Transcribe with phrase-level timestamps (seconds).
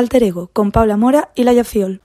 [0.00, 2.00] Alter Ego con Paula Mora y Laia Fiol.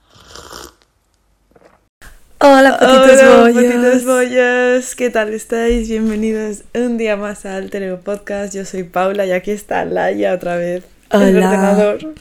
[2.40, 3.54] Hola, patitos Hola, bollos.
[3.64, 4.94] patitos bollos.
[4.94, 5.88] ¿Qué tal estáis?
[5.88, 8.54] Bienvenidos un día más a Alter Ego Podcast.
[8.54, 10.84] Yo soy Paula y aquí está Laia otra vez.
[11.10, 11.46] El Hola.
[11.48, 12.14] ordenador.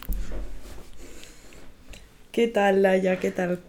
[2.31, 3.19] ¿Qué tal, Laia?
[3.19, 3.59] ¿Qué tal?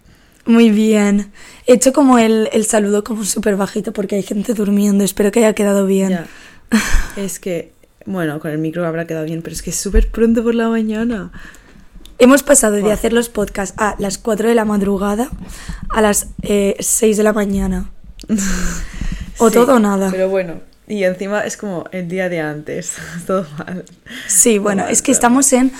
[0.44, 1.32] Muy bien.
[1.66, 5.02] He hecho como el, el saludo como súper bajito porque hay gente durmiendo.
[5.02, 6.10] Espero que haya quedado bien.
[6.10, 6.26] Ya.
[7.16, 7.72] Es que,
[8.04, 10.68] bueno, con el micro habrá quedado bien, pero es que es súper pronto por la
[10.68, 11.32] mañana.
[12.18, 15.28] Hemos pasado de hacer los podcasts a las 4 de la madrugada
[15.90, 17.90] a las eh, 6 de la mañana.
[19.38, 20.10] O Sí, todo o nada.
[20.10, 22.94] Pero bueno, y encima es como el día de antes.
[23.26, 23.84] Todo mal.
[24.28, 25.70] Sí, bueno, mal, es que estamos en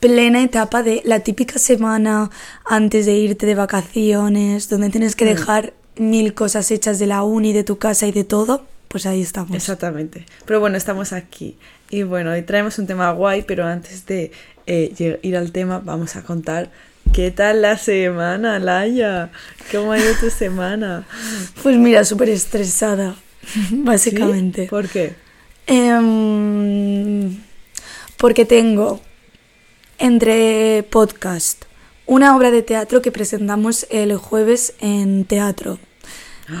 [0.00, 2.30] plena etapa de la típica semana
[2.64, 5.28] antes de irte de vacaciones, donde tienes que Mm.
[5.28, 8.64] dejar mil cosas hechas de la uni, de tu casa y de todo.
[8.88, 9.54] Pues ahí estamos.
[9.54, 10.24] Exactamente.
[10.46, 11.58] Pero bueno, estamos aquí.
[11.94, 14.32] Y bueno, hoy traemos un tema guay, pero antes de
[14.66, 16.72] eh, ir al tema, vamos a contar
[17.12, 19.30] qué tal la semana, Laia.
[19.70, 21.06] ¿Cómo ha ido tu semana?
[21.62, 23.14] Pues mira, súper estresada,
[23.46, 23.80] ¿Sí?
[23.84, 24.66] básicamente.
[24.66, 25.14] ¿Por qué?
[25.68, 27.38] Em,
[28.16, 29.00] porque tengo
[29.98, 31.66] entre podcast
[32.06, 35.78] una obra de teatro que presentamos el jueves en teatro,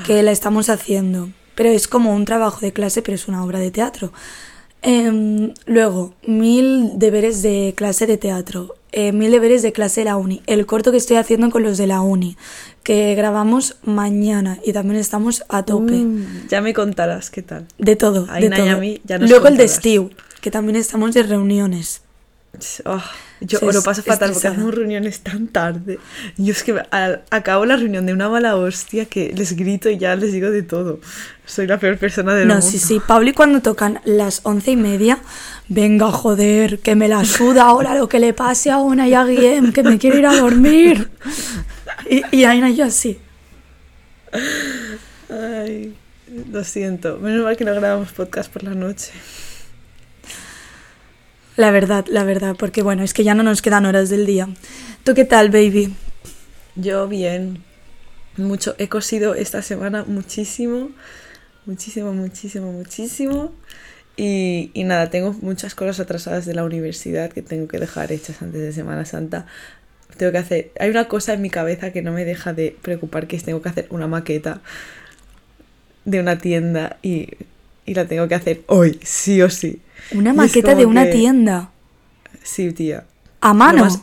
[0.06, 3.58] que la estamos haciendo, pero es como un trabajo de clase, pero es una obra
[3.58, 4.12] de teatro.
[4.86, 10.16] Em, luego, mil deberes de clase de teatro, eh, mil deberes de clase de la
[10.16, 12.36] uni, el corto que estoy haciendo con los de la uni,
[12.82, 15.94] que grabamos mañana y también estamos a tope.
[15.94, 17.66] Mm, ya me contarás qué tal.
[17.78, 19.68] De todo, de ya nos Luego el de.
[19.68, 20.10] Steve,
[20.42, 22.02] que también estamos de reuniones.
[22.84, 23.02] Oh,
[23.46, 25.98] yo lo paso fatal porque hacemos reuniones tan tarde.
[26.36, 29.98] Yo es que a- acabo la reunión de una mala hostia que les grito y
[29.98, 31.00] ya les digo de todo.
[31.46, 32.66] Soy la peor persona del No, mundo.
[32.68, 35.18] sí, sí, Pablo y cuando tocan las once y media,
[35.68, 39.24] venga, joder, que me la suda ahora lo que le pase a una y a
[39.24, 41.10] Guillem, que me quiero ir a dormir.
[42.08, 43.18] Y, y Aina y yo así.
[45.30, 45.94] Ay,
[46.50, 47.18] lo siento.
[47.18, 49.10] Menos mal que no grabamos podcast por la noche.
[51.56, 54.48] La verdad, la verdad, porque bueno, es que ya no nos quedan horas del día.
[55.04, 55.94] ¿Tú qué tal, baby?
[56.74, 57.62] Yo bien.
[58.36, 58.74] Mucho.
[58.78, 60.90] He cosido esta semana muchísimo.
[61.64, 63.52] Muchísimo, muchísimo, muchísimo.
[64.16, 68.42] Y, y nada, tengo muchas cosas atrasadas de la universidad que tengo que dejar hechas
[68.42, 69.46] antes de Semana Santa.
[70.16, 70.72] Tengo que hacer.
[70.80, 73.62] Hay una cosa en mi cabeza que no me deja de preocupar, que es tengo
[73.62, 74.60] que hacer una maqueta
[76.04, 77.28] de una tienda y,
[77.86, 79.80] y la tengo que hacer hoy, sí o sí.
[80.12, 81.70] Una Y maqueta de una que- tienda.
[82.42, 83.04] Sí, tía.
[83.40, 83.84] A mano.
[83.84, 84.00] más-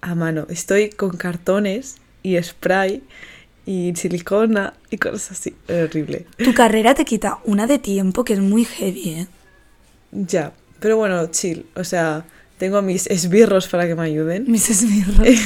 [0.00, 0.46] a mano.
[0.48, 3.02] Estoy con cartones y spray
[3.66, 5.54] y silicona y cosas así.
[5.68, 6.26] Horrible.
[6.38, 9.26] Tu carrera te quita una de tiempo que es muy heavy, ¿eh?
[10.12, 10.52] Ya.
[10.80, 11.66] Pero bueno, chill.
[11.74, 12.24] O sea,
[12.58, 14.44] tengo a mis esbirros para que me ayuden.
[14.50, 15.26] Mis esbirros.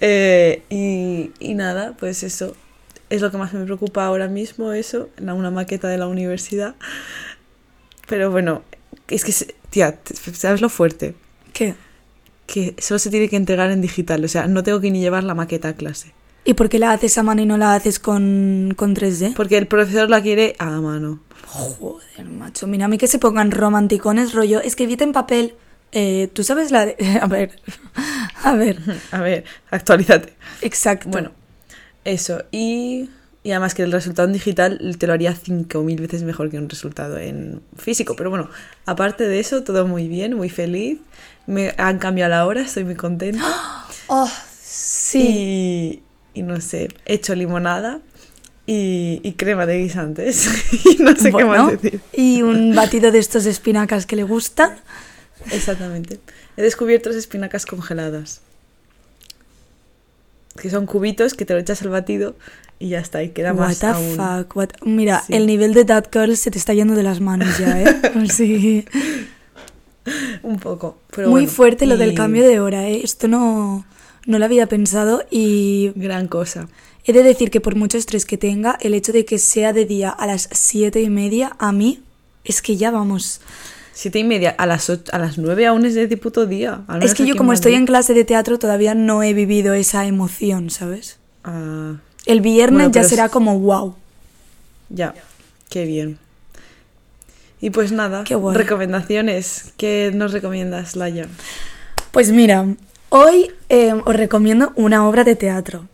[0.00, 2.54] Eh, y, y nada, pues eso.
[3.12, 5.08] Es lo que más me preocupa ahora mismo, eso.
[5.18, 6.74] la- Una maqueta de la universidad.
[8.08, 8.62] Pero bueno,
[9.08, 9.32] es que,
[9.70, 9.98] tía,
[10.32, 11.14] ¿sabes lo fuerte?
[11.52, 11.74] ¿Qué?
[12.46, 14.24] Que solo se tiene que entregar en digital.
[14.24, 16.12] O sea, no tengo que ni llevar la maqueta a clase.
[16.44, 19.34] ¿Y por qué la haces a mano y no la haces con, con 3D?
[19.34, 21.20] Porque el profesor la quiere a mano.
[21.46, 22.66] Joder, macho.
[22.66, 24.60] Mira, a mí que se pongan romanticones, rollo.
[24.60, 25.54] Escribite en papel.
[25.92, 26.96] Eh, ¿Tú sabes la de.?
[27.20, 27.60] A ver.
[28.42, 28.78] A ver.
[29.12, 30.32] A ver, actualízate.
[30.62, 31.10] Exacto.
[31.10, 31.30] Bueno,
[32.04, 32.44] eso.
[32.50, 33.10] Y,
[33.42, 36.68] y además que el resultado en digital te lo haría 5.000 veces mejor que un
[36.68, 38.16] resultado en físico.
[38.16, 38.50] Pero bueno,
[38.86, 40.98] aparte de eso, todo muy bien, muy feliz.
[41.46, 43.44] Me han cambiado la hora, estoy muy contenta.
[44.08, 44.28] Oh,
[44.60, 46.02] sí.
[46.34, 48.00] Y, y no sé, he hecho limonada
[48.66, 50.48] y, y crema de guisantes.
[50.84, 52.00] y no sé qué más decir.
[52.12, 54.76] Y un batido de estos de espinacas que le gustan.
[55.50, 56.20] Exactamente.
[56.56, 58.42] He descubierto las espinacas congeladas.
[60.60, 62.34] Que son cubitos que te lo echas al batido
[62.78, 64.16] y ya está, y queda What más aún.
[64.16, 64.56] fuck.
[64.56, 65.34] what- Mira, Sí.
[65.34, 67.86] el nivel de That Girl se te está yendo de las manos ya, ¿eh?
[68.30, 68.84] Sí.
[70.42, 70.98] Un poco.
[71.14, 73.00] Pero Muy bueno, fuerte lo del cambio de hora, ¿eh?
[73.04, 73.84] Esto no,
[74.26, 76.68] no lo había pensado y Gran cosa.
[77.04, 79.84] he de decir que por mucho estrés que tenga, el hecho de que sea de
[79.86, 82.02] día a las siete y media, a mí,
[82.44, 83.40] es que ya vamos.
[83.94, 86.82] Siete y media, a las, ocho- a las nueve aún es de puto día.
[87.02, 90.70] Es que yo como estoy en clase de teatro todavía no he vivido esa emoción,
[90.70, 91.18] ¿sabes?
[91.44, 93.94] Ah, El viernes Bueno, ya será es- como wow.
[94.88, 95.14] ya,
[95.68, 96.18] qué bien.
[97.60, 99.72] Y pues nada, Qué recomendaciones.
[99.76, 101.28] ¿Qué nos recomiendas, Laia?
[102.10, 102.66] Pues mira,
[103.10, 105.86] hoy eh, os recomiendo una obra de teatro.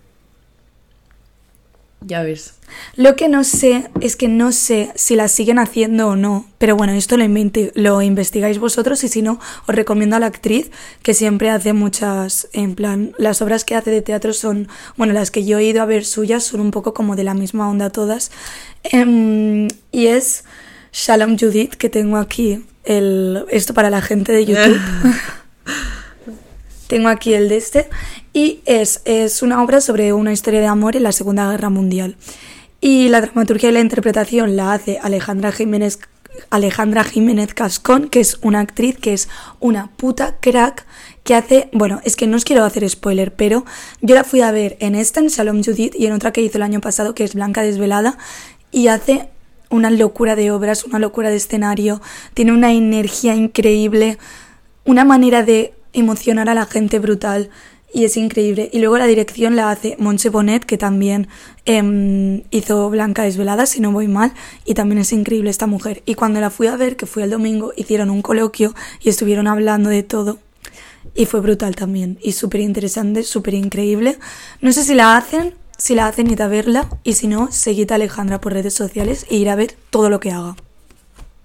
[2.01, 2.55] Ya ves.
[2.95, 6.77] Lo que no sé es que no sé si la siguen haciendo o no, pero
[6.77, 7.25] bueno, esto lo,
[7.75, 10.71] lo investigáis vosotros y si no, os recomiendo a la actriz
[11.03, 15.31] que siempre hace muchas, en plan, las obras que hace de teatro son, bueno, las
[15.33, 17.91] que yo he ido a ver suyas son un poco como de la misma onda
[17.91, 18.31] todas.
[18.85, 20.45] Em, y es
[20.93, 24.81] Shalom Judith, que tengo aquí, el, esto para la gente de YouTube.
[26.89, 27.89] Tengo aquí el de este.
[28.33, 32.17] Y es, es una obra sobre una historia de amor en la Segunda Guerra Mundial.
[32.81, 35.99] Y la dramaturgia y la interpretación la hace Alejandra Jiménez,
[36.51, 39.29] Alejandra Jiménez Cascón, que es una actriz que es
[39.61, 40.87] una puta crack
[41.25, 43.65] que hace, bueno, es que no os quiero hacer spoiler, pero
[44.01, 46.57] yo la fui a ver en esta, en Salom Judith, y en otra que hizo
[46.57, 48.17] el año pasado, que es Blanca Desvelada,
[48.71, 49.29] y hace
[49.69, 52.01] una locura de obras, una locura de escenario,
[52.33, 54.17] tiene una energía increíble,
[54.85, 57.51] una manera de emocionar a la gente brutal
[57.93, 58.69] y es increíble.
[58.73, 61.29] Y luego la dirección la hace Montse Bonet, que también
[61.65, 64.33] em, hizo Blanca Desvelada, si no voy mal,
[64.65, 66.03] y también es increíble esta mujer.
[66.05, 69.47] Y cuando la fui a ver, que fue el domingo, hicieron un coloquio y estuvieron
[69.47, 70.39] hablando de todo.
[71.15, 74.19] Y fue brutal también, y súper interesante, súper increíble.
[74.61, 77.91] No sé si la hacen, si la hacen, id a verla, y si no, seguid
[77.91, 80.57] a Alejandra por redes sociales e ir a ver todo lo que haga.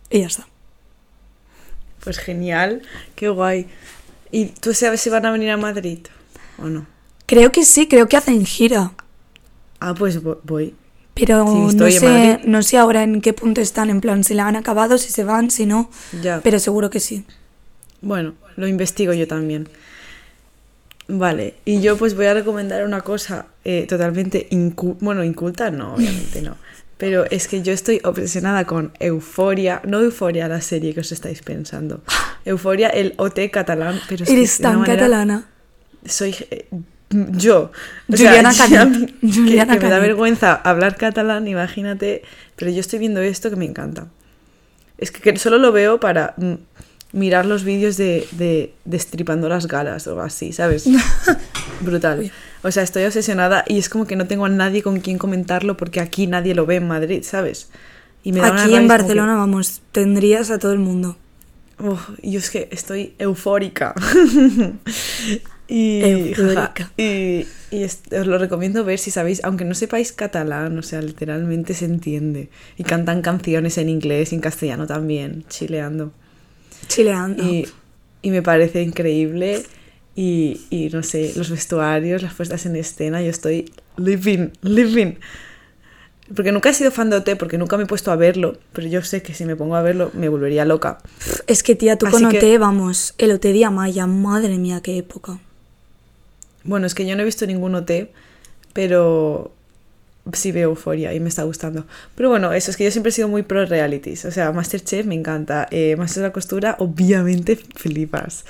[0.09, 0.47] Y ya está.
[2.03, 2.81] Pues genial,
[3.15, 3.67] qué guay.
[4.33, 5.99] ¿Y tú sabes si van a venir a Madrid
[6.57, 6.87] o no?
[7.27, 8.91] Creo que sí, creo que hacen gira.
[9.79, 10.73] Ah, pues vo- voy.
[11.13, 14.47] Pero Sí, no, sé, no sé ahora en qué punto están, en plan, si la
[14.47, 15.89] han acabado, si se van, si no.
[16.23, 16.41] Ya.
[16.43, 17.25] Pero seguro que sí.
[18.01, 19.69] Bueno, lo investigo yo también.
[21.07, 25.95] Vale, y yo pues voy a recomendar una cosa eh, totalmente inculta, bueno, inculta no,
[25.95, 26.55] obviamente no,
[27.03, 31.41] pero es que yo estoy obsesionada con Euforia, no Euforia la serie que os estáis
[31.41, 32.01] pensando,
[32.45, 35.47] Euforia el OT catalán, pero Eres de tan manera- catalana.
[36.05, 36.65] soy eh,
[37.09, 37.71] yo.
[38.07, 38.67] O Juliana sea,
[39.21, 42.21] Juliana que me da vergüenza hablar catalán, imagínate,
[42.55, 44.07] pero yo estoy viendo esto que me encanta.
[44.97, 46.35] Es que, que solo lo veo para
[47.11, 50.85] mirar los vídeos de, de destripando las galas o así, ¿sabes?
[51.81, 52.31] Brutal.
[52.63, 55.75] O sea, estoy obsesionada y es como que no tengo a nadie con quien comentarlo
[55.77, 57.69] porque aquí nadie lo ve en Madrid, ¿sabes?
[58.23, 61.17] Y me da Aquí en como que- Barcelona, vamos, tendrías a todo el mundo.
[62.21, 63.93] Y yo es que estoy eufórica.
[65.67, 66.91] y, Eufórica.
[66.97, 71.73] y, y os lo recomiendo ver si sabéis, aunque no sepáis catalán, o sea, literalmente
[71.73, 72.49] se entiende.
[72.77, 76.11] Y cantan canciones en inglés y en castellano también, chileando.
[76.87, 77.43] Chileando.
[77.43, 77.67] Y,
[78.21, 79.63] y me parece increíble.
[80.15, 85.15] Y, y no sé, los vestuarios, las puestas en escena, yo estoy living, living.
[86.35, 88.87] Porque nunca he sido fan de OT, porque nunca me he puesto a verlo, pero
[88.87, 90.99] yo sé que si me pongo a verlo me volvería loca.
[91.47, 94.81] Es que, tía, tú Así con que- OT, vamos, el OT de Amaya, madre mía,
[94.81, 95.39] qué época.
[96.63, 98.09] Bueno, es que yo no he visto ningún OT,
[98.71, 99.51] pero
[100.31, 101.85] sí veo euforia y me está gustando.
[102.15, 104.23] Pero bueno, eso es que yo siempre he sido muy pro realities.
[104.23, 105.67] O sea, Masterchef me encanta.
[105.71, 108.45] Eh, Masters de la Costura, obviamente flipas.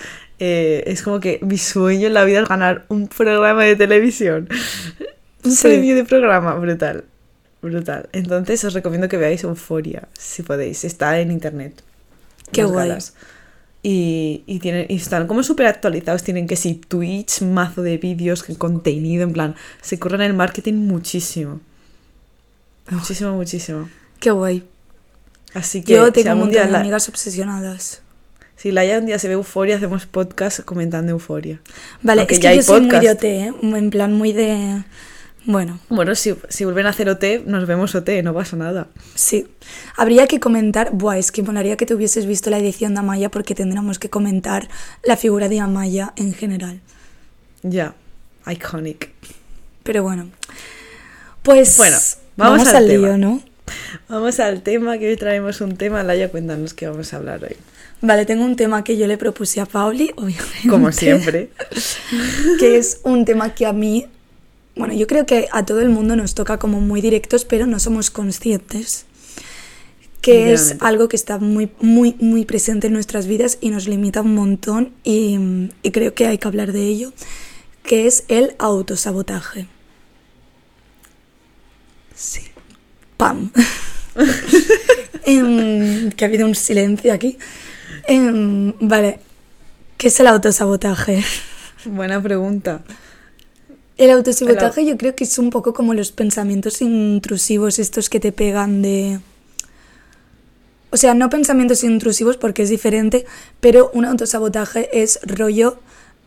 [0.46, 4.50] Eh, es como que mi sueño en la vida es ganar un programa de televisión.
[5.46, 5.64] Un Sí.
[5.68, 7.06] premio de programa, brutal.
[7.62, 8.10] Brutal.
[8.12, 10.84] Entonces os recomiendo que veáis Euforia, si podéis.
[10.84, 11.82] Está en internet.
[12.52, 12.98] Qué guay.
[13.84, 16.24] Y, y, tienen, y están como súper actualizados.
[16.24, 19.56] Tienen que sí, Twitch, mazo de vídeos, contenido, en plan.
[19.82, 21.60] Se curran el marketing muchísimo.
[22.90, 23.90] Muchísimo, muchísimo.
[24.20, 24.64] Qué guay.
[25.54, 28.02] Así que Yo si tengo un montón de la- amigas obsesionadas.
[28.64, 31.60] Si Laia un día se ve Euforia, hacemos podcast comentando Euforia.
[32.02, 33.12] Vale, Aunque es ya que hay yo soy muy de.
[33.12, 33.54] OT, ¿eh?
[33.62, 34.86] En plan, muy de...
[35.44, 38.88] Bueno, Bueno, si, si vuelven a hacer OT, nos vemos OT, no pasa nada.
[39.16, 39.48] sí.
[39.98, 40.92] Habría que comentar...
[40.94, 44.10] Buah, es que molaría que te hubieses visto la edición de Amaya porque tendríamos que
[44.10, 44.70] comentar
[45.04, 46.80] la figura de Amaya en general.
[47.64, 47.96] Ya,
[48.50, 49.12] iconic.
[49.84, 50.30] Pero bueno.
[51.42, 51.76] Pues...
[51.76, 51.98] Bueno,
[52.38, 53.08] vamos al al tema.
[53.10, 53.42] lío, ¿no?
[54.10, 56.04] Vamos al tema, que hoy traemos un tema.
[56.04, 57.56] Laia, cuéntanos qué vamos a hablar hoy.
[58.02, 60.68] Vale, tengo un tema que yo le propuse a Pauli, obviamente.
[60.70, 61.50] Como siempre.
[62.60, 64.08] que es un tema que a mí,
[64.76, 67.80] bueno, yo creo que a todo el mundo nos toca como muy directos, pero no
[67.80, 69.06] somos conscientes.
[70.22, 74.22] Que es algo que está muy, muy, muy presente en nuestras vidas y nos limita
[74.22, 75.38] un montón y,
[75.82, 77.12] y creo que hay que hablar de ello,
[77.84, 79.68] que es el autosabotaje.
[82.16, 82.53] Sí.
[83.18, 83.52] ¡Pam!
[85.26, 87.38] Em, que ha habido un silencio aquí.
[88.08, 89.20] Em, vale,
[89.98, 91.24] ¿qué es el autosabotaje?
[91.86, 92.84] Buena pregunta.
[93.98, 98.32] El autosabotaje yo creo que es un poco como los pensamientos intrusivos estos que te
[98.32, 99.20] pegan de...
[100.90, 103.26] O sea, no pensamientos intrusivos porque es diferente,
[103.60, 105.80] pero un autosabotaje es rollo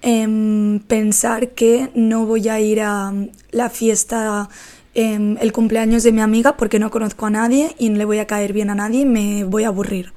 [0.02, 3.12] em, pensar que no voy a ir a
[3.50, 4.49] la fiesta
[4.96, 8.18] em, el cumpleaños de mi amiga porque no conozco a nadie y no le voy
[8.18, 10.12] a caer bien a nadie y me voy a aburrir.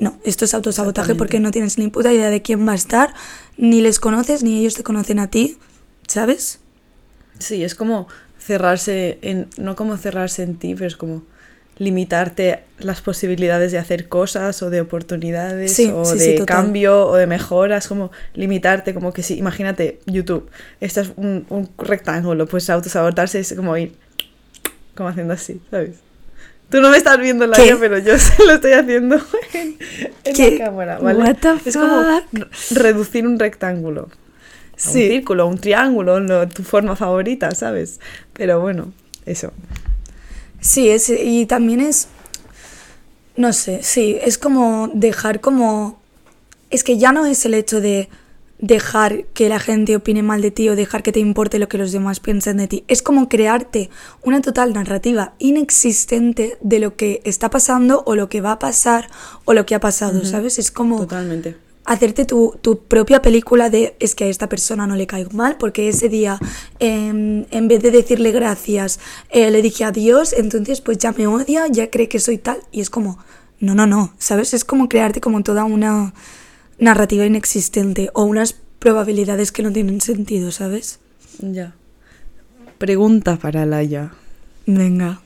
[0.00, 3.14] No, esto es autosabotaje porque no tienes ni puta idea de quién va a estar,
[3.56, 5.56] ni les conoces, ni ellos te conocen a ti,
[6.08, 6.58] ¿sabes?
[7.38, 11.22] Sí, es como cerrarse en, no como cerrarse en ti, pero es como
[11.78, 17.88] limitarte las posibilidades de hacer cosas o de oportunidades o de cambio o de mejoras,
[17.88, 20.50] como limitarte, como que si, imagínate, YouTube,
[20.80, 23.96] esto es un, un rectángulo, pues autosabotarse es como ir,
[24.94, 25.96] como haciendo así, ¿sabes?
[26.70, 29.20] Tú no me estás viendo la vida, pero yo se lo estoy haciendo
[29.52, 29.78] en,
[30.58, 31.36] la cámara, ¿vale?
[31.64, 32.02] es como
[32.70, 34.08] reducir un rectángulo.
[34.72, 38.00] Un círculo, un triángulo, no, tu forma favorita, ¿sabes?
[38.32, 38.92] Pero bueno,
[39.24, 39.52] eso.
[40.60, 42.08] Sí, es, y también es,
[43.36, 46.00] no sé, sí, es como dejar como,
[46.70, 48.08] es que ya no es el hecho de
[48.58, 51.78] dejar que la gente opine mal de ti o dejar que te importe lo que
[51.78, 52.84] los demás piensen de ti.
[52.88, 53.90] Es como crearte
[54.22, 59.08] una total narrativa inexistente de lo que está pasando o lo que va a pasar
[59.44, 60.58] o lo que ha pasado, ¿sabes?
[60.58, 60.98] Es como...
[60.98, 65.30] Totalmente hacerte tu, tu, propia película de es que a esta persona no le caigo
[65.32, 66.38] mal porque ese día
[66.78, 71.66] em, en vez de decirle gracias eh, le dije adiós, entonces pues ya me odia,
[71.68, 73.18] ya cree que soy tal y es como,
[73.60, 74.54] no, no, no, ¿sabes?
[74.54, 76.14] Es como crearte como toda una
[76.78, 80.98] narrativa inexistente o unas probabilidades que no tienen sentido, ¿sabes?
[81.40, 81.74] Ya.
[82.78, 84.12] Pregunta para Laia.
[84.66, 85.20] Venga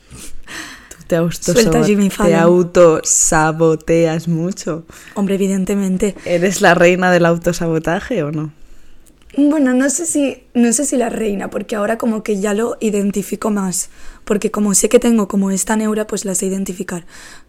[1.09, 4.85] te, te autosaboteas mucho.
[5.15, 6.15] Hombre, evidentemente.
[6.25, 8.53] ¿Eres la reina del autosabotaje o no?
[9.37, 12.77] Bueno, no sé si no sé si la reina, porque ahora como que ya lo
[12.81, 13.91] identifico más,
[14.25, 17.05] porque como sé que tengo como esta neura, pues la sé identificar.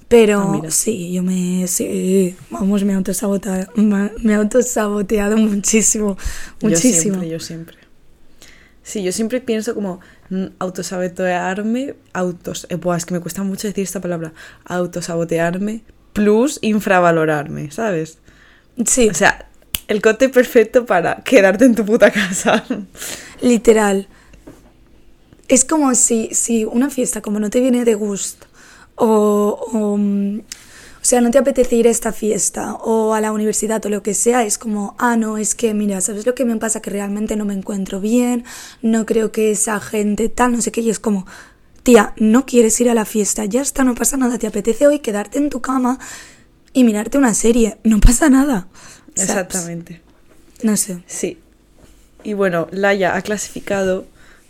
[0.10, 6.18] Pero ah, sí, yo me sí, vamos, me autosaboteado, me he autosaboteado muchísimo,
[6.62, 7.18] muchísimo.
[7.18, 7.78] Yo siempre, yo siempre.
[8.82, 10.00] Sí, yo siempre pienso como
[10.32, 14.34] mm, autosabotearme, autos, eh, es que me cuesta mucho decir esta palabra,
[14.66, 18.18] autosabotearme plus infravalorarme, ¿sabes?
[18.88, 19.10] Sí.
[19.10, 19.48] O sea,
[19.88, 22.66] el cote perfecto para quedarte en tu puta casa.
[23.42, 24.08] Literal.
[25.48, 28.49] Es como si, si una fiesta como no te viene de gusto
[29.00, 30.42] o, o mm,
[31.02, 34.04] o sea, no te apetece ir a esta fiesta o a la universidad o lo
[34.04, 36.82] que sea, es como, ah, no, es que, mira, ¿sabes lo que me pasa?
[36.82, 38.44] Que realmente no me encuentro bien,
[38.82, 41.26] no creo que esa gente tal, no sé qué, y es como,
[41.84, 45.00] tía, no quieres ir a la fiesta, ya está, no pasa nada, te apetece hoy
[45.00, 46.00] quedarte en tu cama
[46.74, 48.68] y mirarte una serie, no pasa nada.
[49.16, 50.02] Exactamente.
[50.64, 51.02] No sé.
[51.08, 51.40] Sí.
[52.24, 54.06] Y bueno, Laia ha clasificado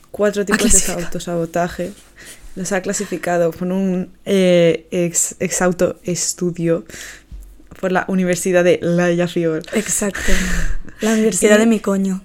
[0.10, 1.94] cuatro tipos de autosabotaje
[2.56, 6.86] los ha clasificado por un eh, ex, ex auto estudio
[7.80, 9.64] por la Universidad de La Fior.
[9.74, 10.20] Exacto.
[11.02, 12.22] La Universidad de mi coño.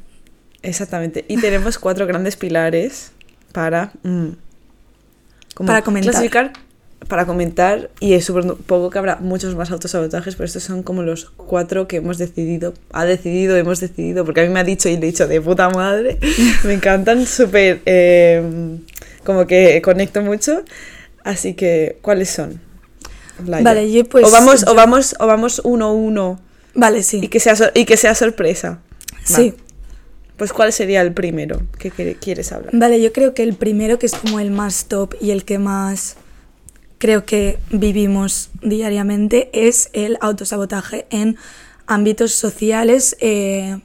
[0.62, 1.24] Exactamente.
[1.28, 3.12] Y tenemos cuatro grandes pilares
[3.52, 4.28] para, mm,
[5.66, 6.12] para comentar.
[6.12, 6.52] clasificar,
[7.08, 7.90] para comentar.
[8.00, 8.30] Y es
[8.66, 12.74] poco que habrá muchos más autosabotajes, pero estos son como los cuatro que hemos decidido.
[12.92, 15.40] Ha decidido, hemos decidido, porque a mí me ha dicho y le he dicho de
[15.40, 16.18] puta madre.
[16.64, 17.80] me encantan, súper.
[17.86, 18.78] Eh,
[19.24, 20.62] como que conecto mucho.
[21.24, 22.60] Así que, ¿cuáles son?
[23.38, 24.26] Vale, yo pues...
[24.26, 26.40] O vamos, o vamos, o vamos uno a uno.
[26.74, 27.20] Vale, sí.
[27.22, 28.80] Y que sea, y que sea sorpresa.
[29.24, 29.54] Sí.
[30.36, 32.70] Pues ¿cuál sería el primero que quieres hablar?
[32.74, 35.58] Vale, yo creo que el primero que es como el más top y el que
[35.58, 36.16] más
[37.04, 41.36] creo que vivimos diariamente es el autosabotaje en
[41.86, 43.78] ámbitos sociales, eh,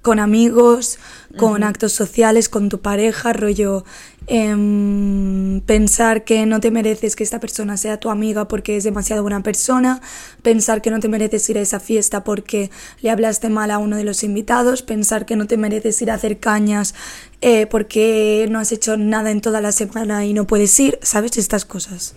[0.00, 0.98] con amigos,
[1.36, 3.84] con actos sociales, con tu pareja, rollo
[4.26, 9.22] em, pensar que no te mereces que esta persona sea tu amiga porque es demasiado
[9.22, 10.00] buena persona,
[10.42, 12.70] pensar que no te mereces ir a esa fiesta porque
[13.00, 16.14] le hablaste mal a uno de los invitados, pensar que no te mereces ir a
[16.14, 16.94] hacer cañas
[17.40, 21.36] eh, porque no has hecho nada en toda la semana y no puedes ir, ¿sabes?
[21.38, 22.14] Estas cosas.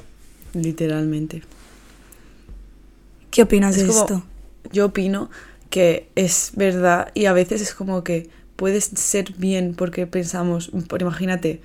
[0.54, 1.44] Literalmente.
[3.32, 4.24] ¿Qué opinas de esto?
[4.72, 5.30] Yo opino
[5.70, 11.02] que es verdad y a veces es como que puedes ser bien porque pensamos, por
[11.02, 11.62] imagínate,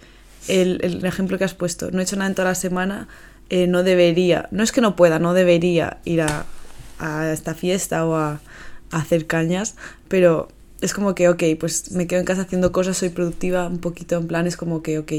[0.48, 3.08] el, el, ejemplo que has puesto, no he hecho nada en toda la semana,
[3.50, 6.46] eh, no debería, no es que no pueda, no debería ir a,
[6.98, 8.40] a esta fiesta o a,
[8.90, 9.74] hacer cañas,
[10.08, 10.48] pero
[10.80, 14.16] es como que, ok, pues me quedo en casa haciendo cosas, soy productiva un poquito,
[14.16, 15.12] en plan es como que, ok,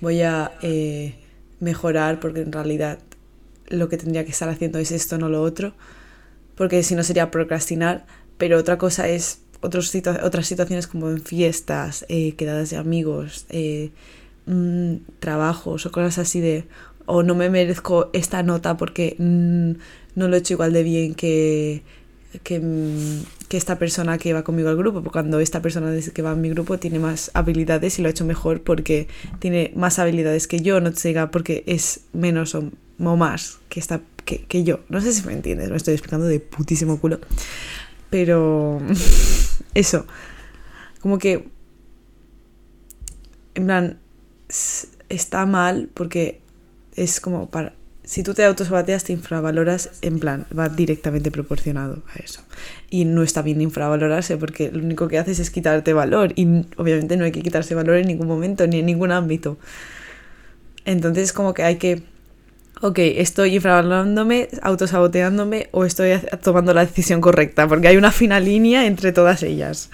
[0.00, 1.14] voy a eh,
[1.60, 2.98] mejorar porque en realidad
[3.68, 5.72] lo que tendría que estar haciendo es esto, no lo otro,
[6.56, 8.06] porque si no sería procrastinar,
[8.38, 9.92] pero otra cosa es otros
[10.22, 13.90] otras situaciones como en fiestas, eh, quedadas de amigos, eh,
[14.46, 16.64] mm, trabajos o cosas así de,
[17.06, 19.72] o no me merezco esta nota porque mm,
[20.16, 21.82] no lo he hecho igual de bien que
[22.48, 23.20] mm,
[23.52, 26.48] que esta persona que va conmigo al grupo, cuando esta persona que va a mi
[26.48, 29.08] grupo tiene más habilidades y lo ha hecho mejor porque
[29.40, 34.00] tiene más habilidades que yo, no te diga porque es menos o, más que, esta,
[34.24, 34.80] que, que yo.
[34.88, 37.20] No sé si me entiendes, me estoy explicando de putísimo culo.
[38.08, 38.80] Pero
[39.74, 40.06] eso,
[41.00, 41.48] como que,
[43.54, 43.98] en plan,
[45.08, 46.40] está mal porque
[46.94, 52.18] es como para si tú te autosabateas, te infravaloras, en plan, va directamente proporcionado a
[52.18, 52.42] eso.
[52.90, 56.32] Y no está bien infravalorarse porque lo único que haces es quitarte valor.
[56.34, 59.56] Y obviamente no hay que quitarse valor en ningún momento, ni en ningún ámbito.
[60.84, 62.02] Entonces, como que hay que.
[62.84, 68.86] Ok, estoy infravalorándome, autosaboteándome o estoy tomando la decisión correcta, porque hay una fina línea
[68.86, 69.88] entre todas ellas.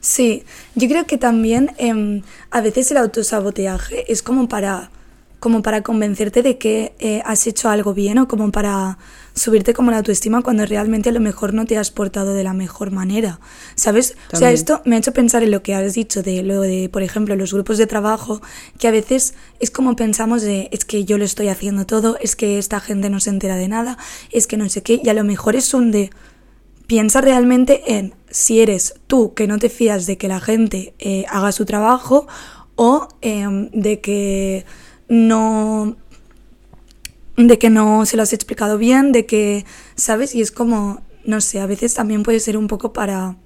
[0.00, 0.42] Sí,
[0.74, 4.90] yo creo que también em, a veces el autosaboteaje es como para
[5.38, 8.98] como para convencerte de que eh, has hecho algo bien o como para
[9.36, 12.54] subirte como la autoestima cuando realmente a lo mejor no te has portado de la
[12.54, 13.38] mejor manera,
[13.74, 14.16] ¿sabes?
[14.32, 16.88] O sea, esto me ha hecho pensar en lo que has dicho de lo de,
[16.88, 18.40] por ejemplo, los grupos de trabajo,
[18.78, 22.34] que a veces es como pensamos de, es que yo lo estoy haciendo todo, es
[22.34, 23.98] que esta gente no se entera de nada,
[24.32, 26.10] es que no sé qué, y a lo mejor es un de,
[26.86, 31.26] piensa realmente en si eres tú que no te fías de que la gente eh,
[31.28, 32.26] haga su trabajo
[32.74, 34.64] o em, de que
[35.08, 35.96] no
[37.36, 39.64] de que no se lo has explicado bien, de que,
[39.94, 40.34] ¿sabes?
[40.34, 43.36] Y es como, no sé, a veces también puede ser un poco para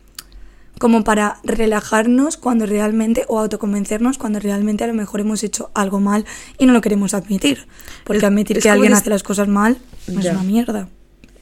[0.79, 6.01] como para relajarnos cuando realmente o autoconvencernos cuando realmente a lo mejor hemos hecho algo
[6.01, 6.25] mal
[6.57, 7.67] y no lo queremos admitir,
[8.05, 10.89] porque admitir que alguien hace las cosas mal es una mierda.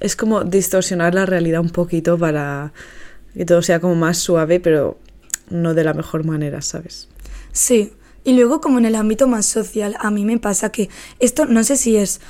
[0.00, 2.72] Es como distorsionar la realidad un poquito para
[3.32, 4.98] que todo sea como más suave, pero
[5.50, 7.08] no de la mejor manera, ¿sabes?
[7.52, 7.92] Sí,
[8.28, 11.64] y luego como en el ámbito más social, a mí me pasa que esto no
[11.64, 12.20] sé si es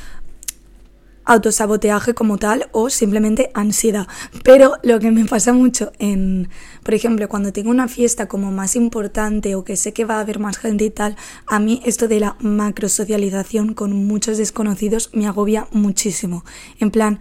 [1.25, 4.07] autosaboteaje como tal o simplemente ansiedad.
[4.45, 6.51] Pero lo que me pasa mucho en,
[6.85, 10.21] por ejemplo, cuando tengo una fiesta como más importante o que sé que va a
[10.21, 11.17] haber más gente y tal,
[11.49, 16.45] a mí esto de la macrosocialización con muchos desconocidos me agobia muchísimo.
[16.79, 17.19] En plan,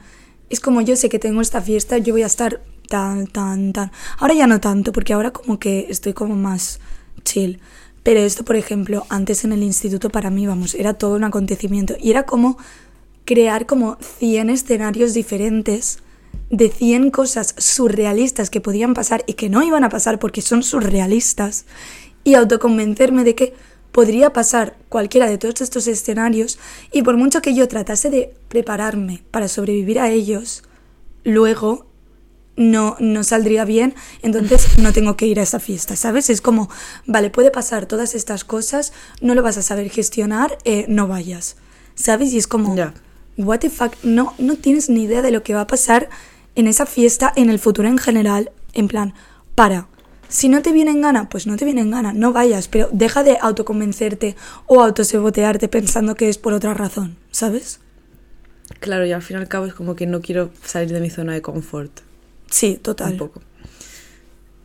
[0.51, 3.91] es como yo sé que tengo esta fiesta, yo voy a estar tan, tan, tan.
[4.19, 6.79] Ahora ya no tanto, porque ahora como que estoy como más
[7.23, 7.59] chill.
[8.07, 11.93] Pero esto, por ejemplo, antes en el instituto para mí, vamos, era todo un acontecimiento.
[11.99, 12.57] Y era como
[13.25, 15.99] crear como 100 escenarios diferentes
[16.49, 20.63] de 100 cosas surrealistas que podían pasar y que no iban a pasar porque son
[20.63, 21.65] surrealistas.
[22.23, 23.53] Y autoconvencerme de que
[23.91, 26.59] podría pasar cualquiera de todos estos escenarios
[26.93, 30.63] y por mucho que yo tratase de prepararme para sobrevivir a ellos,
[31.25, 31.87] luego
[32.57, 36.29] no, no saldría bien, entonces no tengo que ir a esa fiesta, ¿sabes?
[36.29, 36.69] Es como,
[37.05, 38.91] vale, puede pasar todas estas cosas,
[39.21, 41.55] no lo vas a saber gestionar, eh, no vayas,
[41.95, 42.33] ¿sabes?
[42.33, 42.75] Y es como,
[43.37, 46.09] what the fuck, no, no tienes ni idea de lo que va a pasar
[46.55, 49.13] en esa fiesta, en el futuro en general, en plan,
[49.55, 49.87] para.
[50.29, 52.89] Si no te viene en gana, pues no te viene en gana, no vayas, pero
[52.91, 57.79] deja de autoconvencerte o autosebotearte pensando que es por otra razón, ¿sabes?
[58.81, 61.09] Claro, y al fin y al cabo es como que no quiero salir de mi
[61.09, 62.06] zona de confort.
[62.49, 63.13] Sí, total.
[63.13, 63.41] Un poco.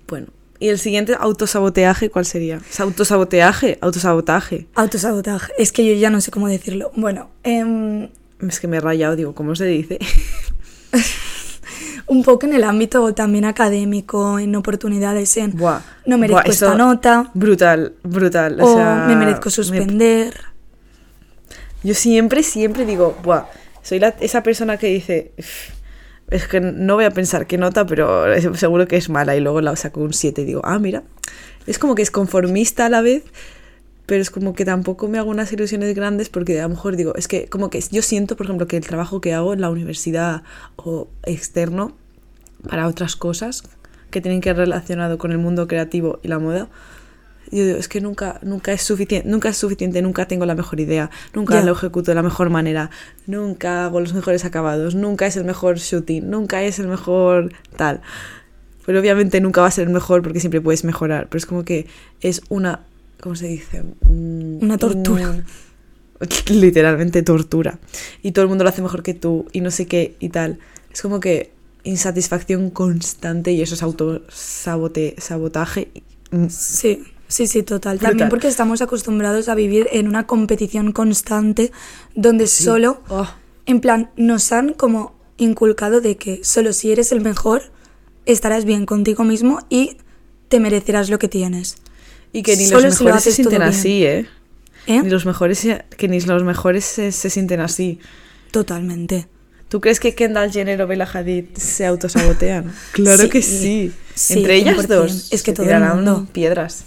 [0.09, 2.61] Bueno, ¿y el siguiente autosaboteaje cuál sería?
[2.79, 3.79] autosaboteaje?
[3.81, 4.67] Autosabotaje.
[4.75, 5.53] Autosabotaje.
[5.59, 6.93] Es que yo ya no sé cómo decirlo.
[6.97, 8.11] Bueno, eh...
[8.47, 9.99] es que me he rayado, digo, ¿cómo se dice?
[12.07, 15.57] un poco en el ámbito también académico, en oportunidades, en
[16.07, 17.31] no merezco esta nota.
[17.35, 18.61] Brutal, brutal.
[18.61, 20.35] O, me merezco suspender.
[21.83, 23.47] Yo siempre, siempre digo, Buah,
[23.83, 25.33] soy la, esa persona que dice,
[26.33, 29.61] es que no voy a pensar qué nota, pero seguro que es mala y luego
[29.61, 31.03] la saco un 7 y digo, ah, mira,
[31.67, 33.23] es como que es conformista a la vez,
[34.07, 37.15] pero es como que tampoco me hago unas ilusiones grandes porque a lo mejor digo,
[37.15, 39.71] es que como que yo siento, por ejemplo, que el trabajo que hago en la
[39.71, 40.43] universidad
[40.77, 41.97] o externo
[42.69, 43.65] para otras cosas
[44.11, 46.69] que tienen que ver relacionado con el mundo creativo y la moda,
[47.53, 50.81] yo digo, es que nunca, nunca, es suficiente, nunca es suficiente, nunca tengo la mejor
[50.81, 52.91] idea, nunca lo ejecuto de la mejor manera,
[53.27, 58.01] nunca hago los mejores acabados, nunca es el mejor shooting, nunca es el mejor tal.
[58.87, 61.65] Pero obviamente nunca va a ser el mejor porque siempre puedes mejorar, pero es como
[61.65, 61.87] que
[62.21, 62.81] es una,
[63.21, 63.83] ¿cómo se dice?
[64.09, 65.45] Mm, una tortura.
[66.51, 67.79] literalmente tortura.
[68.23, 70.59] Y todo el mundo lo hace mejor que tú y no sé qué y tal.
[70.93, 71.53] Es como que
[71.85, 75.17] insatisfacción constante y eso es autosabotaje.
[75.19, 75.89] Sabotaje.
[76.49, 77.05] Sí.
[77.33, 77.99] Sí, sí, total.
[77.99, 81.73] También porque estamos acostumbrados a vivir en una competición constante
[82.15, 83.27] donde solo, oh.
[83.65, 87.63] en plan, nos han como inculcado de que solo si eres el mejor
[88.27, 89.97] estarás bien contigo mismo y
[90.49, 91.77] te merecerás lo que tienes.
[92.35, 94.27] Y que ni los mejores se sienten así, ¿eh?
[94.87, 95.01] ¿eh?
[95.03, 95.67] Ni los mejores,
[95.97, 97.99] que ni los mejores se, se sienten así.
[98.51, 99.27] Totalmente.
[99.71, 102.71] ¿Tú crees que Kendall Jenner o Bella Hadid se autosabotean?
[102.93, 103.93] Claro Sí, que sí.
[104.15, 104.87] sí, Entre ellas 100%.
[104.87, 105.33] dos.
[105.33, 106.27] Es que se todo el mundo.
[106.31, 106.85] piedras.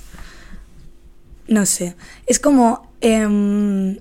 [1.47, 1.95] No sé.
[2.25, 2.89] Es como.
[3.01, 3.97] em,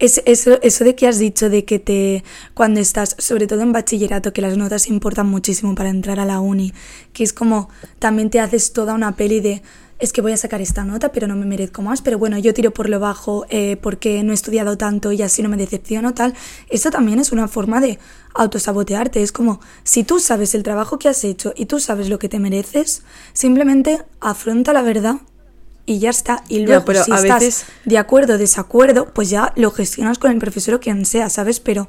[0.00, 2.24] es, eso, eso de que has dicho de que te.
[2.54, 6.40] Cuando estás, sobre todo en bachillerato, que las notas importan muchísimo para entrar a la
[6.40, 6.72] uni,
[7.12, 7.68] que es como.
[7.98, 9.62] También te haces toda una peli de.
[10.00, 12.02] Es que voy a sacar esta nota, pero no me merezco más.
[12.02, 15.42] Pero bueno, yo tiro por lo bajo eh, porque no he estudiado tanto y así
[15.42, 16.34] no me decepciono, tal.
[16.68, 18.00] Eso también es una forma de
[18.34, 19.22] autosabotearte.
[19.22, 22.28] Es como, si tú sabes el trabajo que has hecho y tú sabes lo que
[22.28, 25.20] te mereces, simplemente afronta la verdad
[25.86, 26.42] y ya está.
[26.48, 29.70] Y Ya, luego, pero si a estás veces- de acuerdo o desacuerdo, pues ya lo
[29.70, 31.60] gestionas con el profesor o quien sea, ¿sabes?
[31.60, 31.88] Pero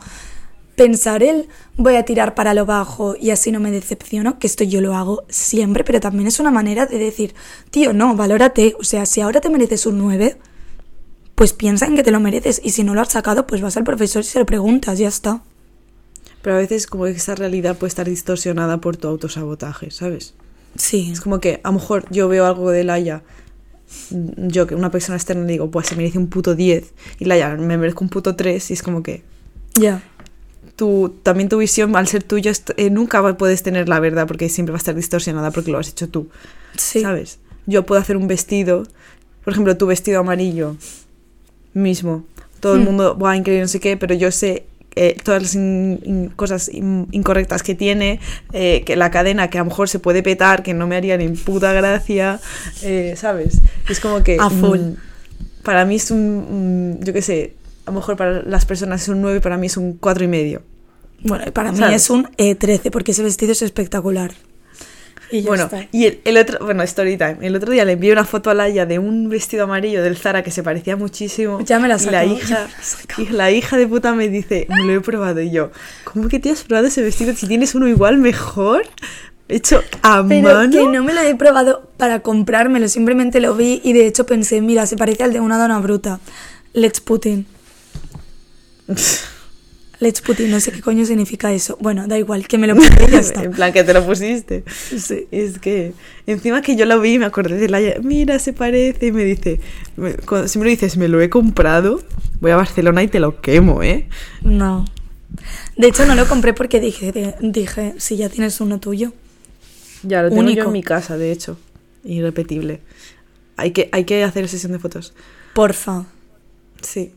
[0.76, 4.66] pensar el voy a tirar para lo bajo y así no me decepciono, que esto
[4.66, 7.34] yo lo hago siempre, pero también es una manera de decir,
[7.72, 8.76] tío, no, valórate.
[8.80, 10.38] O sea, si ahora te mereces un 9,
[11.36, 12.60] pues piensa en que te lo mereces.
[12.64, 15.08] Y si no lo has sacado, pues vas al profesor y se lo preguntas, ya
[15.08, 15.42] está.
[16.42, 20.34] Pero a veces como esa realidad puede estar distorsionada por tu autosabotaje, ¿sabes?
[20.76, 21.10] Sí.
[21.12, 23.24] Es como que a lo mejor yo veo algo de Laia,
[24.10, 27.78] yo que una persona externa digo, pues se merece un puto 10 y Laia me
[27.78, 29.24] merezco un puto 3 y es como que
[29.80, 30.02] Ya.
[30.76, 34.72] tu, también tu visión al ser tuya eh, nunca puedes tener la verdad porque siempre
[34.72, 36.30] va a estar distorsionada porque lo has hecho tú,
[36.78, 37.02] Sí.
[37.02, 37.40] ¿sabes?
[37.68, 38.84] Yo puedo hacer un vestido,
[39.44, 40.76] por ejemplo, tu vestido amarillo
[41.74, 42.26] mismo,
[42.60, 42.86] todo el Hmm.
[42.86, 44.66] mundo va increíble, no sé qué, pero yo sé
[44.96, 48.20] eh, todas las in- in- cosas in- incorrectas que tiene,
[48.54, 51.18] eh, que la cadena que a lo mejor se puede petar, que no me haría
[51.18, 52.40] ni puta gracia,
[52.84, 53.60] eh, ¿sabes?
[53.90, 54.80] Es como que A full.
[54.80, 54.96] mm,
[55.64, 57.54] para mí es un, mm, yo qué sé,
[57.86, 60.28] a lo mejor para las personas es un 9, para mí es un cuatro y
[60.28, 60.62] medio.
[61.24, 64.32] Bueno, para mí es un E 13 porque ese vestido es espectacular.
[65.32, 65.88] Y ya bueno, está.
[65.92, 67.38] y el, el otro, bueno, story time.
[67.42, 70.44] El otro día le envié una foto a Laia de un vestido amarillo del Zara
[70.44, 71.60] que se parecía muchísimo.
[71.62, 72.68] Ya me la y sacó, la ya hija,
[73.18, 75.72] la y la hija de puta me dice, me lo he probado y yo,
[76.04, 78.84] ¿cómo que te has probado ese vestido si tienes uno igual mejor?
[79.48, 80.72] Hecho a Pero mano.
[80.72, 84.62] que no me lo he probado para comprármelo, simplemente lo vi y de hecho pensé,
[84.62, 86.20] mira, se parece al de una dona bruta.
[86.74, 87.46] Let's Putin.
[90.00, 91.78] Let's Putin, no sé qué coño significa eso.
[91.80, 93.44] Bueno, da igual, que me lo puse y ya está.
[93.44, 94.64] en plan que te lo pusiste.
[94.68, 95.28] Sí.
[95.32, 95.94] Es que
[96.28, 99.60] encima que yo lo vi me acordé de Laia, mira, se parece y me dice,
[99.96, 102.04] me- cuando, si me lo dices, me lo he comprado,
[102.42, 104.08] voy a Barcelona y te lo quemo, ¿eh?
[104.42, 104.86] No.
[105.78, 109.14] De hecho, no lo compré porque dije, de- dije, si ya tienes uno tuyo.
[110.04, 110.66] Ya, lo tengo yo Único.
[110.68, 111.58] en mi casa, de hecho.
[112.04, 112.82] Irrepetible.
[113.58, 115.14] Hay que, hay que hacer sesión de fotos.
[115.54, 116.06] Porfa.
[116.82, 117.12] Sí.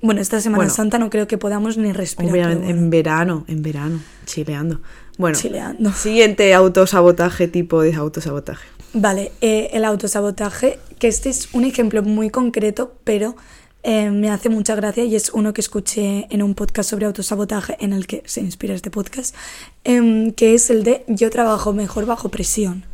[0.00, 0.74] Bueno, esta Semana Bueno.
[0.74, 2.32] Santa no creo que podamos ni respirar.
[2.32, 2.80] Obviamente, bueno.
[2.80, 4.80] en verano, en verano, chileando.
[5.16, 5.92] Bueno, Chileando.
[5.92, 8.68] siguiente autosabotaje, tipo de autosabotaje.
[8.94, 13.34] Vale, eh, el autosabotaje, que este es un ejemplo muy concreto, pero
[13.82, 17.76] eh, me hace mucha gracia y es uno que escuché en un podcast sobre autosabotaje
[17.80, 19.34] en el que se inspira este podcast,
[19.82, 22.84] em, que es el de yo trabajo mejor bajo presión.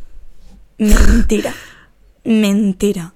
[0.79, 1.55] Mentira,
[2.25, 3.15] mentira.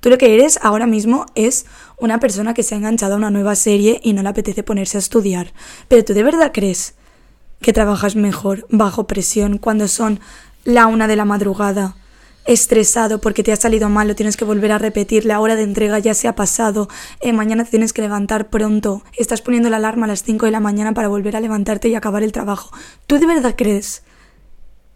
[0.00, 1.64] Tú lo que eres ahora mismo es
[1.98, 4.98] una persona que se ha enganchado a una nueva serie y no le apetece ponerse
[4.98, 5.52] a estudiar.
[5.88, 6.94] Pero tú de verdad crees
[7.60, 10.20] que trabajas mejor bajo presión cuando son
[10.64, 11.96] la una de la madrugada,
[12.46, 15.62] estresado porque te ha salido mal, lo tienes que volver a repetir, la hora de
[15.62, 16.88] entrega ya se ha pasado,
[17.20, 20.52] eh, mañana te tienes que levantar pronto, estás poniendo la alarma a las 5 de
[20.52, 22.70] la mañana para volver a levantarte y acabar el trabajo.
[23.06, 24.02] ¿Tú de verdad crees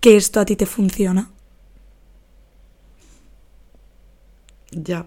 [0.01, 1.31] que esto a ti te funciona?
[4.73, 5.07] Ya.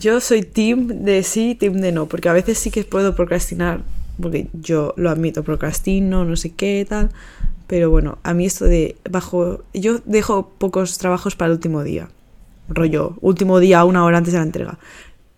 [0.00, 3.80] Yo soy team de sí, team de no, porque a veces sí que puedo procrastinar,
[4.20, 7.10] porque yo lo admito, procrastino, no sé qué, tal.
[7.66, 9.62] Pero bueno, a mí esto de bajo.
[9.74, 12.08] Yo dejo pocos trabajos para el último día.
[12.68, 14.78] Rollo, último día, una hora antes de la entrega.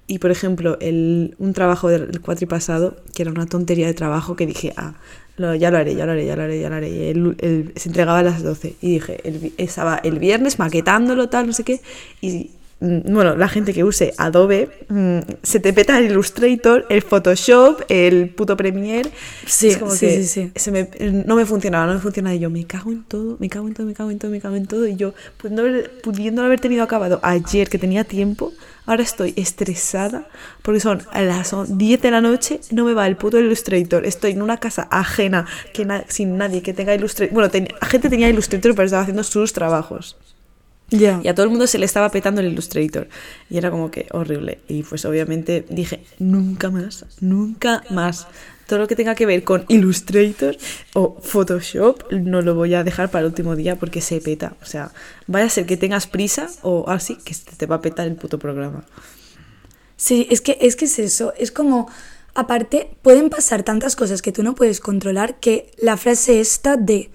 [0.06, 4.36] Y por ejemplo, el, un trabajo del cuatri pasado, que era una tontería de trabajo,
[4.36, 4.94] que dije, ah,
[5.36, 6.90] lo- ya lo haré, ya lo haré, ya lo haré, ya lo haré.
[6.90, 8.76] Y se entregaba a las 12.
[8.80, 11.80] Y dije, el estaba el viernes maquetándolo, tal, no sé qué.
[12.20, 17.82] Y bueno, la gente que use Adobe, mm, se te peta el Illustrator, el Photoshop,
[17.88, 19.10] el puto Premiere.
[19.46, 20.52] Sí, Es como sí, que sí, sí.
[20.56, 20.88] se me-
[21.26, 22.34] no me funcionaba, no me funcionaba.
[22.34, 24.40] Y yo me cago en todo, me cago en todo, me cago en todo, me
[24.40, 24.86] cago en todo.
[24.86, 28.52] Y yo, pudiendo haber, pudiendo haber tenido acabado ayer que tenía tiempo,
[28.86, 30.26] ahora estoy estresada
[30.62, 34.06] porque son a las 10 de la noche, no me va el puto Illustrator.
[34.06, 37.34] Estoy en una casa ajena, que na- sin nadie que tenga Illustrator.
[37.34, 40.16] Bueno, ten- la gente tenía Illustrator, pero estaba haciendo sus trabajos.
[40.90, 41.20] Ya.
[41.22, 43.08] Y a todo el mundo se le estaba petando el Illustrator.
[43.48, 44.58] Y era como que horrible.
[44.68, 48.26] Y pues obviamente dije, nunca más, nunca más.
[48.66, 50.56] Todo lo que tenga que ver con Illustrator
[50.94, 54.54] o Photoshop no lo voy a dejar para el último día porque se peta.
[54.62, 54.92] O sea,
[55.26, 58.14] vaya a ser que tengas prisa o así que se te va a petar el
[58.14, 58.84] puto programa.
[59.96, 61.34] Sí, es que, es que es eso.
[61.36, 61.88] Es como
[62.34, 67.10] aparte, pueden pasar tantas cosas que tú no puedes controlar que la frase esta de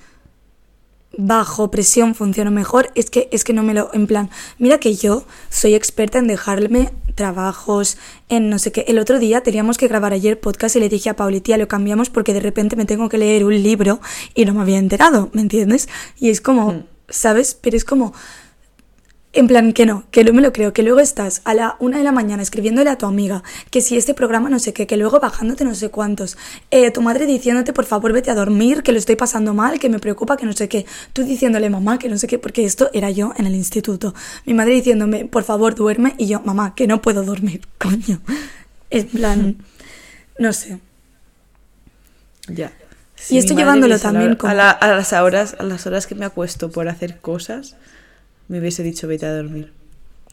[1.17, 4.95] bajo presión funciona mejor, es que, es que no me lo, en plan, mira que
[4.95, 7.97] yo soy experta en dejarme trabajos,
[8.30, 8.86] en no sé qué.
[8.88, 11.67] El otro día teníamos que grabar ayer podcast y le dije a Pauli, tía, lo
[11.67, 14.01] cambiamos porque de repente me tengo que leer un libro
[14.34, 15.88] y no me había enterado, ¿me entiendes?
[16.19, 16.84] Y es como, Mm.
[17.10, 17.58] ¿sabes?
[17.60, 18.13] Pero es como,
[19.36, 21.98] en plan, que no, que no me lo creo, que luego estás a la una
[22.00, 24.98] de la mañana escribiéndole a tu amiga que si este programa no sé qué, que
[24.98, 26.38] luego bajándote no sé cuántos,
[26.71, 29.89] eh, tu madre diciéndote por favor vete a dormir, que lo estoy pasando mal, que
[29.89, 32.89] me preocupa, que no sé qué, tú diciéndole mamá, que no sé qué, porque esto
[32.93, 36.88] era yo en el instituto, mi madre diciéndome por favor duerme y yo mamá, que
[36.88, 38.21] no puedo dormir, coño,
[38.89, 39.58] en plan,
[40.39, 40.80] no sé.
[42.48, 42.71] Ya.
[43.30, 46.15] Y esto llevándolo a la también A, la- a las horas, a las horas que
[46.15, 47.76] me acuesto por hacer cosas,
[48.47, 49.71] me hubiese dicho vete a dormir.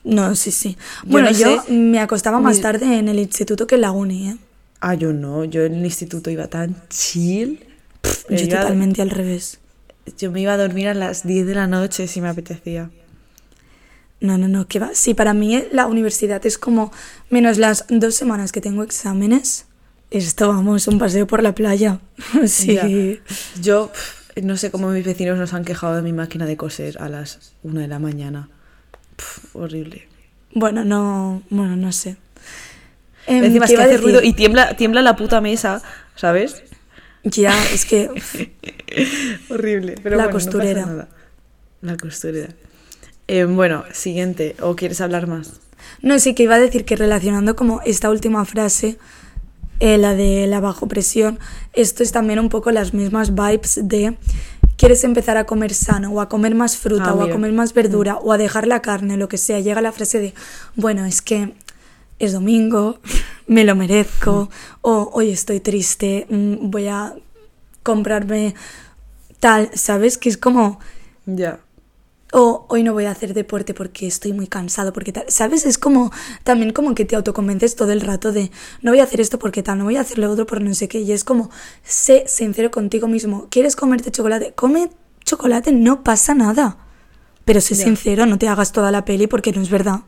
[0.05, 0.77] No, sí, sí.
[1.05, 3.81] Yo Bueno, no yo sé, me acostaba más mi- tarde en el instituto que en
[3.83, 4.37] la uni, ¿eh?
[4.81, 7.61] Ah, yo no, yo en el instituto iba tan chill.
[8.01, 9.59] Pff, Yo totalmente al revés.
[10.19, 12.91] yo me iba a dormir a las 10 de la noche si me apetecía.
[14.21, 14.91] No, no, no, que va.
[14.95, 16.93] Sí, para mí la universidad es como,
[17.31, 19.67] menos las dos semanas que tengo exámenes,
[20.11, 22.01] esto vamos, un paseo por la playa.
[22.47, 22.75] sí.
[22.75, 22.89] Ya.
[23.61, 23.91] Yo
[24.41, 27.53] no sé cómo mis vecinos nos han quejado de mi máquina de coser a las
[27.63, 28.49] 1 de la mañana.
[29.17, 30.09] Pff, horrible.
[30.55, 32.17] Bueno, no, bueno, no sé.
[33.27, 35.83] Em, Encima es ¿qué que hace ruido y tiembla, tiembla la puta mesa,
[36.17, 36.63] ¿sabes?
[37.25, 38.11] Ya, es que
[39.51, 39.95] Horrible.
[40.03, 40.87] Pero La bueno, no pasa costurera.
[40.87, 41.09] nada.
[41.81, 42.49] La costurera.
[43.29, 44.57] Eh, bueno, siguiente.
[44.61, 45.61] ¿O quieres hablar más?
[46.01, 48.99] No, sí que iba a decir que relacionando como esta última frase,
[49.83, 51.41] eh, la de la bajo presión,
[51.73, 54.17] esto es también un poco las mismas vibes de
[54.77, 57.75] quieres empezar a comer sano o a comer más fruta Ah, o a comer más
[57.75, 59.59] verdura o a dejar la carne, lo que sea.
[59.59, 60.35] Llega la frase de,
[60.77, 61.55] bueno, es que
[62.21, 63.01] es domingo,
[63.49, 64.51] me lo merezco,
[64.83, 67.17] o hoy estoy triste, mm, voy a
[67.83, 68.55] comprarme
[69.41, 70.17] tal, ¿sabes?
[70.17, 70.79] Que es como...
[71.27, 71.59] Ya.
[72.35, 75.25] O hoy no voy a hacer deporte porque estoy muy cansado, porque tal.
[75.29, 75.67] ¿Sabes?
[75.67, 76.11] Es como
[76.45, 79.63] también como que te autoconvences todo el rato de no voy a hacer esto porque
[79.63, 81.01] tal, no voy a hacer lo otro por no sé qué.
[81.01, 81.51] Y es como,
[81.85, 83.49] sé sincero contigo mismo.
[83.51, 84.55] ¿Quieres comerte chocolate?
[84.55, 84.91] Come
[85.25, 86.79] chocolate, no pasa nada.
[87.45, 90.01] Pero sé sincero, no te hagas toda la peli porque no es verdad.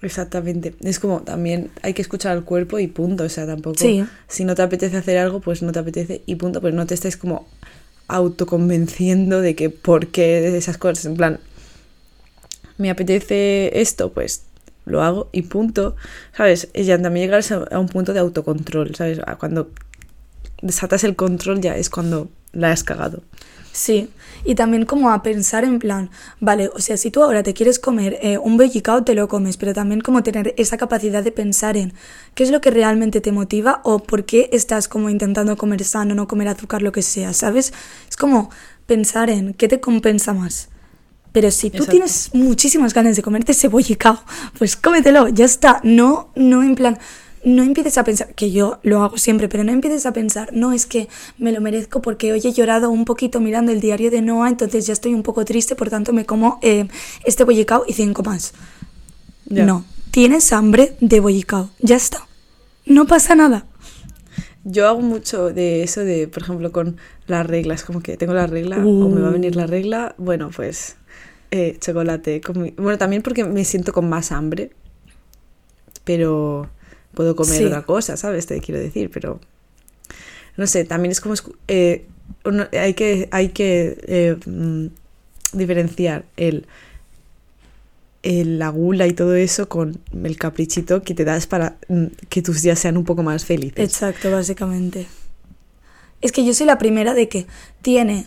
[0.00, 0.74] Exactamente.
[0.80, 3.24] Es como también hay que escuchar al cuerpo y punto.
[3.24, 3.78] O sea, tampoco.
[3.78, 4.04] Sí.
[4.28, 6.60] Si no te apetece hacer algo, pues no te apetece y punto.
[6.60, 7.46] Pues no te estés como
[8.08, 11.06] autoconvenciendo de que por qué esas cosas.
[11.06, 11.40] En plan,
[12.78, 14.44] me apetece esto, pues
[14.84, 15.96] lo hago y punto.
[16.36, 16.68] ¿Sabes?
[16.74, 18.94] Ella también llegar a un punto de autocontrol.
[18.94, 19.20] ¿Sabes?
[19.38, 19.70] Cuando
[20.62, 23.22] desatas el control ya es cuando la has cagado.
[23.74, 24.08] Sí,
[24.44, 26.08] y también como a pensar en plan,
[26.38, 29.56] vale, o sea, si tú ahora te quieres comer eh, un bollicao, te lo comes,
[29.56, 31.92] pero también como tener esa capacidad de pensar en
[32.36, 36.14] qué es lo que realmente te motiva o por qué estás como intentando comer sano,
[36.14, 37.72] no comer azúcar, lo que sea, ¿sabes?
[38.08, 38.48] Es como
[38.86, 40.68] pensar en qué te compensa más.
[41.32, 41.90] Pero si tú Exacto.
[41.90, 44.22] tienes muchísimas ganas de comerte ese bollicao,
[44.56, 45.80] pues cómetelo, ya está.
[45.82, 46.96] No, no en plan,
[47.44, 50.72] no empieces a pensar, que yo lo hago siempre, pero no empieces a pensar, no
[50.72, 54.22] es que me lo merezco porque hoy he llorado un poquito mirando el diario de
[54.22, 56.88] Noah, entonces ya estoy un poco triste, por tanto me como eh,
[57.24, 58.54] este bollicao y cinco más.
[59.66, 62.26] No, tienes hambre de bollicao, ya está.
[62.86, 63.66] No pasa nada.
[64.64, 68.46] Yo hago mucho de eso de, por ejemplo, con las reglas, como que tengo la
[68.46, 70.96] regla o me va a venir la regla, bueno, pues
[71.50, 72.40] eh, chocolate.
[72.40, 74.70] con mi- Bueno, también porque me siento con más hambre,
[76.04, 76.68] pero
[77.14, 77.64] puedo comer Sí.
[77.64, 78.46] otra cosa, ¿sabes?
[78.46, 79.40] Te quiero decir, pero
[80.56, 81.34] no sé, también es como
[81.68, 82.04] eh,
[82.44, 84.86] uno- hay que hay que eh, mm,
[85.56, 86.66] diferenciar el
[88.22, 92.40] el- la gula y todo eso con el caprichito que te das para mm, que
[92.42, 93.78] tus días sean un poco más felices.
[93.84, 95.06] Exacto, básicamente.
[96.22, 97.46] Es que yo soy la primera de que
[97.82, 98.26] tiene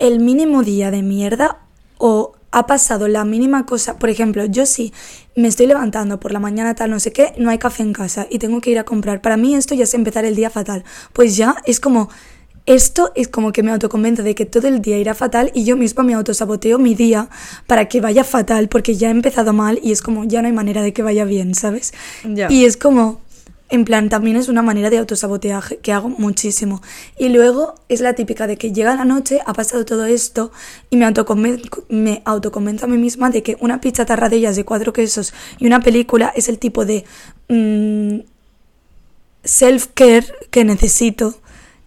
[0.00, 1.58] el mínimo día de mierda
[1.98, 3.98] o ha pasado la mínima cosa.
[3.98, 4.92] Por ejemplo, yo sí
[5.36, 8.26] me estoy levantando por la mañana tal, no sé qué, no hay café en casa
[8.30, 9.20] y tengo que ir a comprar.
[9.20, 10.84] Para mí esto ya es empezar el día fatal.
[11.12, 12.08] Pues ya es como...
[12.66, 15.78] Esto es como que me autoconvenzo de que todo el día irá fatal y yo
[15.78, 17.28] misma me autosaboteo mi día
[17.66, 20.52] para que vaya fatal porque ya he empezado mal y es como ya no hay
[20.52, 21.94] manera de que vaya bien, ¿sabes?
[22.22, 23.22] Y es como,
[23.70, 26.82] en plan, también es una manera de autosaboteaje que hago muchísimo.
[27.18, 30.50] Y luego es la típica de que llega la noche, ha pasado todo esto
[30.90, 34.92] y me, autoconven- me autoconvenzo a mí misma de que una pizza tarradellas de cuatro
[34.92, 37.04] quesos y una película es el tipo de
[37.48, 38.18] mm,
[39.44, 41.34] self-care que necesito.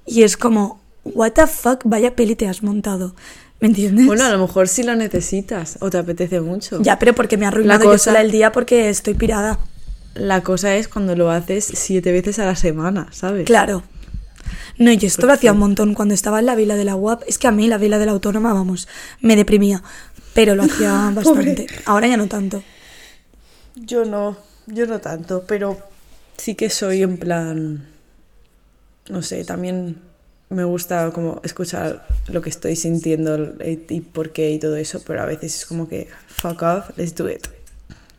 [0.06, 3.16] Y es como, what the fuck, vaya peli te has montado.
[3.60, 4.06] ¿Me entiendes?
[4.06, 6.82] Bueno, a lo mejor sí lo necesitas o te apetece mucho.
[6.82, 9.60] Ya, pero porque me ha arruinado La yo cosa- sola el día porque estoy pirada.
[10.16, 13.46] La cosa es cuando lo haces siete veces a la semana, ¿sabes?
[13.46, 13.84] Claro.
[14.78, 17.24] No, yo esto lo hacía un montón cuando estaba en la vila de la UAP.
[17.28, 18.88] Es que a mí la vila de la autónoma, vamos,
[19.22, 19.84] me deprimía.
[20.34, 21.68] Pero lo hacía bastante.
[21.86, 22.64] Ahora ya no tanto.
[23.76, 25.78] Yo no, yo no tanto, pero
[26.38, 27.88] sí que soy en plan,
[29.10, 29.98] no sé, también
[30.50, 35.22] me gusta como escuchar lo que estoy sintiendo y por qué y todo eso, pero
[35.22, 37.48] a veces es como que fuck off, let's do it.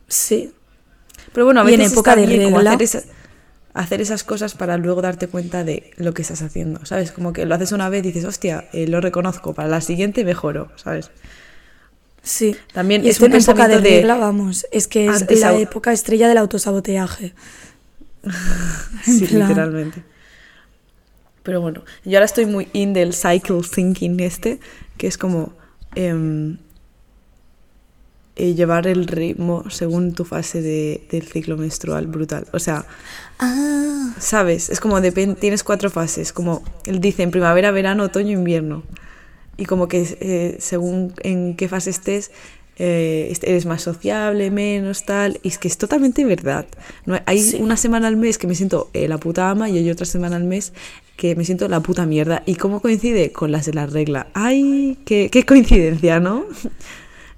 [0.07, 0.53] Sí.
[1.33, 3.03] Pero bueno, a Y en veces época está de bien como regla- hacer, esa-
[3.73, 7.11] hacer esas cosas para luego darte cuenta de lo que estás haciendo, ¿sabes?
[7.11, 10.23] Como que lo haces una vez y dices, hostia, eh, lo reconozco, para la siguiente
[10.23, 11.11] mejoro, ¿sabes?
[12.23, 12.55] Sí.
[12.73, 15.53] También y es esto un en época de regla, vamos, es que es Antes la
[15.57, 17.33] época estrella del autosaboteaje.
[19.03, 19.49] Sí, plan.
[19.49, 20.03] literalmente.
[21.43, 24.59] Pero bueno, yo ahora estoy muy in del cycle thinking este,
[24.97, 25.53] que es como
[25.93, 26.57] em,
[28.35, 32.47] eh, llevar el ritmo según tu fase de- del ciclo menstrual brutal.
[32.53, 32.85] O sea,
[33.37, 34.69] Ah, ¿sabes?
[34.69, 38.83] Es como tienes cuatro fases, como él dice en primavera, verano, otoño, invierno.
[39.57, 42.31] Y como que eh, según en qué fase estés,
[42.77, 45.39] eh, eres más sociable, menos tal.
[45.43, 46.65] Y es que es totalmente verdad.
[47.05, 47.57] No, hay Sí.
[47.59, 50.37] una semana al mes que me siento eh, la puta ama y hay otra semana
[50.37, 50.71] al mes
[51.17, 52.41] que me siento la puta mierda.
[52.45, 53.31] ¿Y cómo coincide?
[53.33, 54.27] Con las de la regla.
[54.33, 54.97] ¡Ay!
[55.05, 56.45] ¡Qué, qué coincidencia, ¿no?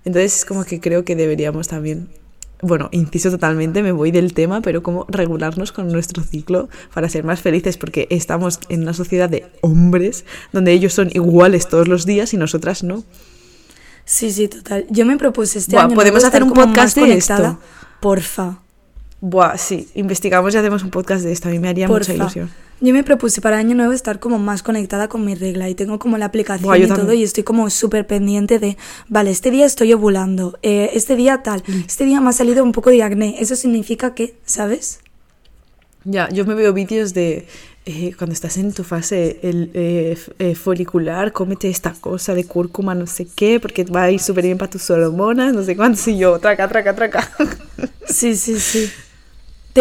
[0.07, 2.07] Entonces, como que creo que deberíamos también.
[2.61, 7.25] Bueno, inciso totalmente, me voy del tema, pero como regularnos con nuestro ciclo para ser
[7.25, 12.05] más felices, porque estamos en una sociedad de hombres donde ellos son iguales todos los
[12.05, 13.03] días y nosotras no.
[14.05, 14.87] sí, sí, total.
[14.89, 17.59] Yo me propuse este Buah, año podemos hacer un podcast de esto.
[17.99, 18.61] Porfa.
[19.19, 22.13] Buah, sí, investigamos y hacemos un podcast de esto, a mí me haría mucha Porfa.
[22.13, 22.51] ilusión.
[22.79, 25.97] Yo me propuse para año nuevo estar como más conectada con mi regla y tengo
[25.97, 27.21] como la aplicación Buah, y todo también.
[27.21, 28.77] y estoy como súper pendiente de,
[29.09, 31.81] vale, este día estoy ovulando, eh, este día tal, Mm.
[31.87, 34.99] este día me ha salido un poco de acné, eso significa que, ¿sabes?
[36.03, 37.47] Ya, yo me veo vídeos de
[37.87, 42.93] eh, cuando estás en tu fase el, eh, eh, folicular, cómete esta cosa de cúrcuma,
[42.93, 46.07] no sé qué, porque va a ir súper bien para tus hormonas, no sé cuántos,
[46.09, 47.31] y yo, traca, traca, traca.
[48.07, 48.89] Sí, sí, sí.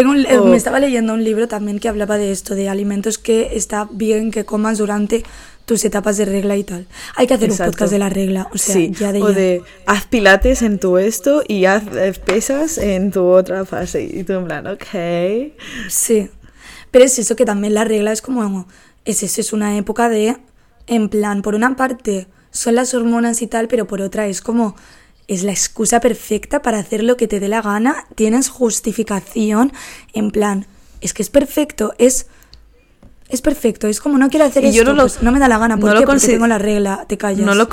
[0.00, 3.18] Tengo un- eh, Me estaba leyendo un libro también que hablaba de esto, de alimentos
[3.18, 5.22] que está bien que comas durante
[5.64, 6.86] tus etapas de regla y tal.
[7.16, 7.70] Hay que hacer Exacto.
[7.70, 9.34] un podcast de la regla, o sea, sí, ya de o ya.
[9.36, 11.82] de haz pilates en tu esto y haz
[12.24, 14.04] pesas en tu otra fase.
[14.04, 15.52] Y tú en plan, ok.
[15.88, 16.30] Sí.
[16.90, 18.68] Pero es eso que también la regla es como.
[19.04, 20.36] Es eso, es una época de.
[20.86, 24.76] En plan, por una parte son las hormonas y tal, pero por otra es como.
[25.28, 28.04] Es la excusa perfecta para hacer lo que te dé la gana.
[28.14, 29.72] Tienes justificación.
[30.12, 30.66] En plan,
[31.00, 31.94] es que es perfecto.
[31.98, 32.26] Es.
[33.28, 33.88] Es perfecto.
[33.88, 34.76] Es como no quiero hacer Y esto.
[34.78, 35.76] yo no lo- pues no me da la gana.
[35.76, 36.00] ¿Por no qué?
[36.02, 37.06] lo Porque tengo la regla.
[37.08, 37.44] Te callas.
[37.44, 37.68] No lo,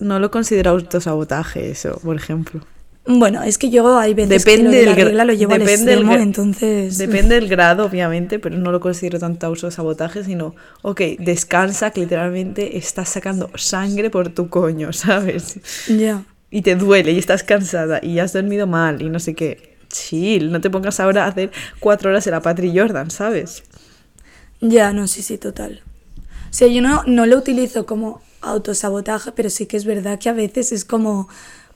[0.00, 2.62] no lo considero autosabotaje eso, por ejemplo.
[3.10, 5.62] Bueno, es que yo hay veces Depende que lo de la regla lo llevo al
[5.62, 6.98] extremo, entonces...
[6.98, 12.76] Depende del grado, obviamente, pero no lo considero tanto autosabotaje, sino, ok, descansa, que literalmente
[12.76, 15.58] estás sacando sangre por tu coño, ¿sabes?
[15.88, 16.22] Ya.
[16.50, 19.76] Y te duele y estás cansada y has dormido mal y no sé qué.
[19.90, 23.62] Chill, no te pongas ahora a hacer cuatro horas en la Patri Jordan, ¿sabes?
[24.60, 25.82] Ya, no, sí, sí, total.
[26.50, 30.28] O sea, yo no, no lo utilizo como autosabotaje, pero sí que es verdad que
[30.28, 31.28] a veces es como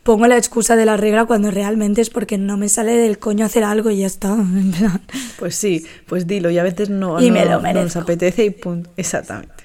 [0.03, 3.45] pongo la excusa de la regla cuando realmente es porque no me sale del coño
[3.47, 4.33] hacer algo y ya está.
[4.35, 5.03] En plan.
[5.39, 8.45] Pues sí, pues dilo, y a veces no, Y no- me lo no nos apetece
[8.47, 8.91] y punto.
[8.97, 9.65] Exactamente.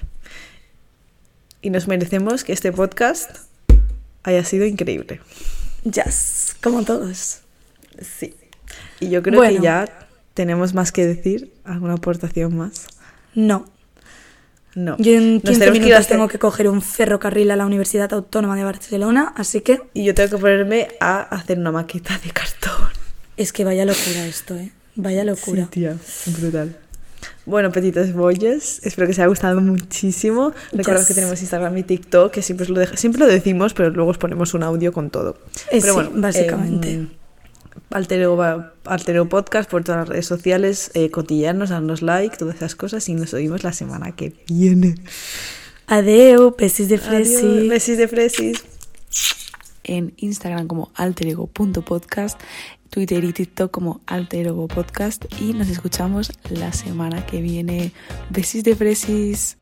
[1.60, 3.47] Y nos merecemos que este podcast
[4.28, 5.20] haya sido increíble.
[5.84, 7.40] Yes, como todos.
[8.00, 8.34] Sí.
[9.00, 9.56] Y yo creo Bueno.
[9.56, 11.52] que ya tenemos más que decir.
[11.64, 12.86] ¿Alguna aportación más?
[13.34, 13.64] No.
[14.74, 14.96] No.
[14.98, 17.50] Yo en Nos 15 tenemos que ir a minutos hacer- tengo que coger un ferrocarril
[17.50, 21.58] a la Universidad Autónoma de Barcelona, así que Y yo tengo que ponerme a hacer
[21.58, 22.88] una maqueta de cartón.
[23.36, 24.70] es que vaya locura esto, ¿eh?
[24.94, 25.64] Vaya locura.
[25.64, 25.96] Sí, tía,
[26.38, 26.76] brutal.
[27.48, 30.52] Bueno, petitos boyes, espero que os haya gustado muchísimo.
[30.72, 31.08] Recordad Yes.
[31.08, 34.10] que tenemos Instagram y TikTok, que siempre, os lo, deja- siempre lo decimos, pero luego
[34.10, 35.38] os ponemos un audio con todo.
[35.70, 36.92] Eh, pero sí, bueno, básicamente.
[36.92, 37.08] em,
[37.90, 43.14] Altero, Podcast por todas las redes sociales, eh, cotillarnos, darnos like, todas esas cosas y
[43.14, 44.94] nos oímos la semana que viene.
[45.86, 47.36] Adeu, pesis de fresi.
[47.36, 48.64] Adiós, besis de fresis.
[49.84, 52.38] en Instagram como alterego.podcast,
[52.90, 57.92] Twitter y TikTok como alterego podcast y nos escuchamos la semana que viene.
[58.30, 59.58] Besis de fresis.